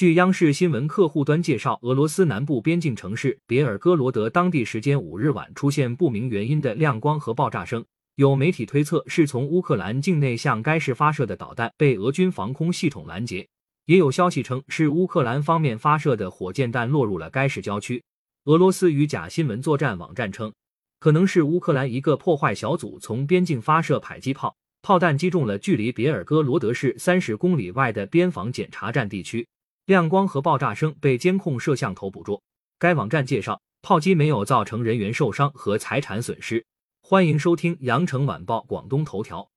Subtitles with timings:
[0.00, 7.84] 据央视新闻客户端介绍，俄罗斯南部边境城市别尔哥罗德当地时间五日晚出现不明原因的亮光和爆炸声，
[8.14, 13.46] 有媒体推测是从乌克兰境内向该市发射的导弹被俄军防空系统拦截，
[13.84, 18.02] 也有消息称是乌克兰方面发射的火箭弹落入了该市郊区。
[18.46, 20.50] 俄罗斯与假新闻作战网站称，
[20.98, 29.46] 可能是乌克兰一个破坏小组从边境发射迫击炮，炮弹击中了距离别尔哥罗德市三十公里外的边防检查站地区。
[29.90, 32.40] 亮光和爆炸声被监控摄像头捕捉。
[32.78, 36.64] 该网站介绍，炮击没有造成人员受伤和财产损失。
[37.02, 39.49] 欢迎收听羊城晚报广东头条。